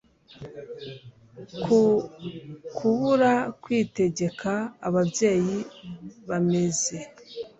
ku 1.63 1.79
kubura 2.75 3.33
kwitegeka 3.63 4.53
Ababyeyi 4.87 5.57
bameze 6.29 6.97